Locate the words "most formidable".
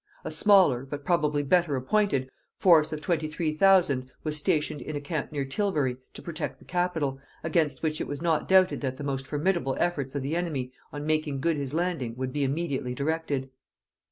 9.03-9.77